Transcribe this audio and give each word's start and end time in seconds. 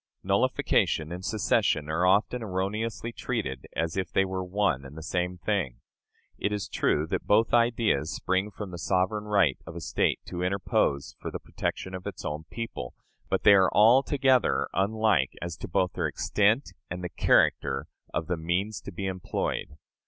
Nullification 0.23 1.11
and 1.11 1.23
secession 1.23 1.87
are 1.87 2.07
often 2.07 2.41
erroneously 2.41 3.11
treated 3.11 3.67
as 3.75 3.95
if 3.95 4.11
they 4.11 4.25
were 4.25 4.43
one 4.43 4.83
and 4.83 4.97
the 4.97 5.03
same 5.03 5.37
thing. 5.37 5.79
It 6.39 6.51
is 6.51 6.67
true 6.67 7.05
that 7.05 7.27
both 7.27 7.53
ideas 7.53 8.11
spring 8.11 8.49
from 8.49 8.71
the 8.71 8.79
sovereign 8.79 9.25
right 9.25 9.59
of 9.67 9.75
a 9.75 9.79
State 9.79 10.19
to 10.25 10.41
interpose 10.41 11.15
for 11.19 11.29
the 11.29 11.37
protection 11.37 11.93
of 11.93 12.07
its 12.07 12.25
own 12.25 12.45
people, 12.49 12.95
but 13.29 13.43
they 13.43 13.53
are 13.53 13.69
altogether 13.73 14.69
unlike 14.73 15.33
as 15.39 15.55
to 15.57 15.67
both 15.67 15.93
their 15.93 16.07
extent 16.07 16.71
and 16.89 17.03
the 17.03 17.09
character 17.09 17.85
of 18.11 18.25
the 18.25 18.37
means 18.37 18.81
to 18.81 18.91
be 18.91 19.05
employed. 19.05 19.77